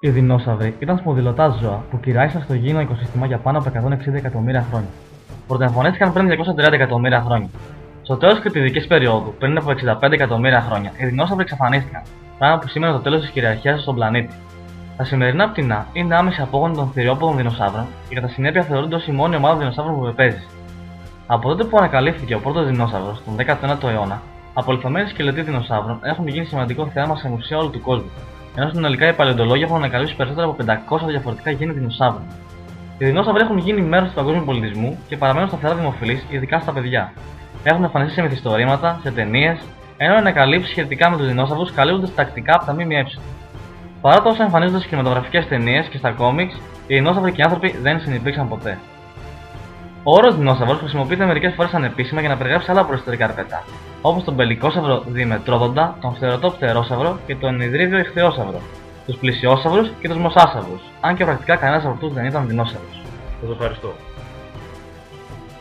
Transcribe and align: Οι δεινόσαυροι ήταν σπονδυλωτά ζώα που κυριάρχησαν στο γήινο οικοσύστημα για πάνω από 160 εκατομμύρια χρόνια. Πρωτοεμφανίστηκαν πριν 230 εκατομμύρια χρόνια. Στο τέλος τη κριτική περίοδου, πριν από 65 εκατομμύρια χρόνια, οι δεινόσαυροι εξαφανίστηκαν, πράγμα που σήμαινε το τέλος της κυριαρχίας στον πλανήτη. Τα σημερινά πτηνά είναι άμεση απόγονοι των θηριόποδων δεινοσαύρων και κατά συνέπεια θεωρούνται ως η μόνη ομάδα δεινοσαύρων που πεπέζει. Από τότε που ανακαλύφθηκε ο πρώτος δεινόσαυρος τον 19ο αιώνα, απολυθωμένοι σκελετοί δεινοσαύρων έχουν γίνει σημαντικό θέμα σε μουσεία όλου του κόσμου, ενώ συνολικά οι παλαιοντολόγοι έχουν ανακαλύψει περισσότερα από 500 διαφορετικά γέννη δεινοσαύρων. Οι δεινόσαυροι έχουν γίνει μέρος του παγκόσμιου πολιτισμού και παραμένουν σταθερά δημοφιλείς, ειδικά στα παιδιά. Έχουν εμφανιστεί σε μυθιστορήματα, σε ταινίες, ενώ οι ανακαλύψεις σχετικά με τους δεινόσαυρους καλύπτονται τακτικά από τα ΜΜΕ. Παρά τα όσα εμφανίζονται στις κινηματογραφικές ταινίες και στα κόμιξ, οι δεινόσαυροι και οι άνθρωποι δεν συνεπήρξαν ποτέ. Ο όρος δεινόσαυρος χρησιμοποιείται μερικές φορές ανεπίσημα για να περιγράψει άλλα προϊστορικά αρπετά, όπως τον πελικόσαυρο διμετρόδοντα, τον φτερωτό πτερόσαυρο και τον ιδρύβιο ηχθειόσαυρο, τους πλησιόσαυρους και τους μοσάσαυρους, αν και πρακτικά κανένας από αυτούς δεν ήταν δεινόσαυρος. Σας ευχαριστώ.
Οι 0.00 0.10
δεινόσαυροι 0.10 0.74
ήταν 0.78 0.98
σπονδυλωτά 0.98 1.48
ζώα 1.48 1.84
που 1.90 2.00
κυριάρχησαν 2.00 2.42
στο 2.42 2.54
γήινο 2.54 2.80
οικοσύστημα 2.80 3.26
για 3.26 3.38
πάνω 3.38 3.58
από 3.58 3.88
160 4.10 4.12
εκατομμύρια 4.12 4.66
χρόνια. 4.70 4.88
Πρωτοεμφανίστηκαν 5.46 6.12
πριν 6.12 6.28
230 6.28 6.72
εκατομμύρια 6.72 7.20
χρόνια. 7.20 7.48
Στο 8.02 8.16
τέλος 8.16 8.40
τη 8.40 8.50
κριτική 8.50 8.86
περίοδου, 8.86 9.34
πριν 9.38 9.56
από 9.56 9.70
65 10.00 10.12
εκατομμύρια 10.12 10.60
χρόνια, 10.60 10.92
οι 10.96 11.06
δεινόσαυροι 11.06 11.42
εξαφανίστηκαν, 11.42 12.02
πράγμα 12.38 12.58
που 12.58 12.68
σήμαινε 12.68 12.92
το 12.92 12.98
τέλος 12.98 13.20
της 13.20 13.30
κυριαρχίας 13.30 13.80
στον 13.80 13.94
πλανήτη. 13.94 14.34
Τα 14.96 15.04
σημερινά 15.04 15.50
πτηνά 15.50 15.86
είναι 15.92 16.16
άμεση 16.16 16.40
απόγονοι 16.40 16.74
των 16.74 16.90
θηριόποδων 16.90 17.36
δεινοσαύρων 17.36 17.86
και 18.08 18.14
κατά 18.14 18.28
συνέπεια 18.28 18.62
θεωρούνται 18.62 18.94
ως 18.94 19.06
η 19.06 19.12
μόνη 19.12 19.36
ομάδα 19.36 19.58
δεινοσαύρων 19.58 19.98
που 19.98 20.04
πεπέζει. 20.04 20.46
Από 21.26 21.48
τότε 21.48 21.64
που 21.64 21.76
ανακαλύφθηκε 21.76 22.34
ο 22.34 22.40
πρώτος 22.40 22.66
δεινόσαυρος 22.66 23.22
τον 23.24 23.36
19ο 23.36 23.88
αιώνα, 23.88 24.22
απολυθωμένοι 24.54 25.08
σκελετοί 25.08 25.42
δεινοσαύρων 25.42 25.98
έχουν 26.02 26.28
γίνει 26.28 26.44
σημαντικό 26.44 26.86
θέμα 26.86 27.16
σε 27.16 27.28
μουσεία 27.28 27.58
όλου 27.58 27.70
του 27.70 27.80
κόσμου, 27.80 28.10
ενώ 28.56 28.70
συνολικά 28.72 29.08
οι 29.08 29.12
παλαιοντολόγοι 29.12 29.62
έχουν 29.62 29.76
ανακαλύψει 29.76 30.16
περισσότερα 30.16 30.46
από 30.46 30.56
500 31.04 31.06
διαφορετικά 31.06 31.50
γέννη 31.50 31.74
δεινοσαύρων. 31.74 32.22
Οι 32.98 33.04
δεινόσαυροι 33.04 33.42
έχουν 33.42 33.58
γίνει 33.58 33.80
μέρος 33.80 34.08
του 34.08 34.14
παγκόσμιου 34.14 34.44
πολιτισμού 34.44 34.98
και 35.08 35.16
παραμένουν 35.16 35.48
σταθερά 35.48 35.74
δημοφιλείς, 35.74 36.24
ειδικά 36.28 36.60
στα 36.60 36.72
παιδιά. 36.72 37.12
Έχουν 37.62 37.84
εμφανιστεί 37.84 38.14
σε 38.14 38.22
μυθιστορήματα, 38.22 39.00
σε 39.02 39.10
ταινίες, 39.10 39.58
ενώ 39.96 40.14
οι 40.14 40.16
ανακαλύψεις 40.16 40.70
σχετικά 40.70 41.10
με 41.10 41.16
τους 41.16 41.26
δεινόσαυρους 41.26 41.72
καλύπτονται 41.72 42.12
τακτικά 42.14 42.54
από 42.54 42.64
τα 42.64 42.72
ΜΜΕ. 42.72 43.06
Παρά 44.00 44.22
τα 44.22 44.30
όσα 44.30 44.42
εμφανίζονται 44.42 44.78
στις 44.78 44.90
κινηματογραφικές 44.90 45.46
ταινίες 45.46 45.86
και 45.86 45.98
στα 45.98 46.10
κόμιξ, 46.10 46.54
οι 46.86 46.94
δεινόσαυροι 46.94 47.32
και 47.32 47.40
οι 47.40 47.44
άνθρωποι 47.44 47.78
δεν 47.82 48.00
συνεπήρξαν 48.00 48.48
ποτέ. 48.48 48.78
Ο 50.02 50.12
όρος 50.14 50.36
δεινόσαυρος 50.36 50.78
χρησιμοποιείται 50.78 51.26
μερικές 51.26 51.54
φορές 51.54 51.72
ανεπίσημα 51.72 52.20
για 52.20 52.28
να 52.28 52.36
περιγράψει 52.36 52.70
άλλα 52.70 52.84
προϊστορικά 52.84 53.24
αρπετά, 53.24 53.64
όπως 54.02 54.24
τον 54.24 54.36
πελικόσαυρο 54.36 55.02
διμετρόδοντα, 55.06 55.96
τον 56.00 56.14
φτερωτό 56.14 56.50
πτερόσαυρο 56.50 57.18
και 57.26 57.36
τον 57.36 57.60
ιδρύβιο 57.60 57.98
ηχθειόσαυρο, 57.98 58.60
τους 59.06 59.16
πλησιόσαυρους 59.16 59.88
και 60.00 60.08
τους 60.08 60.16
μοσάσαυρους, 60.16 60.80
αν 61.00 61.16
και 61.16 61.24
πρακτικά 61.24 61.56
κανένας 61.56 61.84
από 61.84 61.92
αυτούς 61.92 62.12
δεν 62.12 62.24
ήταν 62.24 62.46
δεινόσαυρος. 62.46 63.02
Σας 63.40 63.50
ευχαριστώ. 63.50 63.92